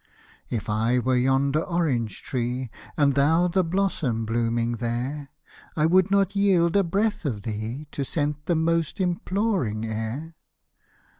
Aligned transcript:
If 0.49 0.67
I 0.67 0.97
were 0.97 1.15
yonder 1.15 1.61
orange 1.61 2.23
tree, 2.23 2.71
And 2.97 3.13
thou 3.13 3.47
the 3.47 3.63
blossom 3.63 4.25
blooming 4.25 4.77
there, 4.77 5.29
I 5.75 5.85
would 5.85 6.09
not 6.09 6.35
yield 6.35 6.75
a 6.75 6.83
breath 6.83 7.23
of 7.23 7.43
thee 7.43 7.85
To 7.91 8.03
scent 8.03 8.47
the 8.47 8.55
most 8.55 8.99
imploring 8.99 9.85
air. 9.85 10.33